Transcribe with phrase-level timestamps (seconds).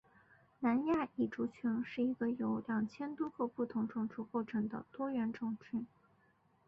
[0.61, 5.85] 南亚裔族群是一个由二千多个不同种族构成的多元族群。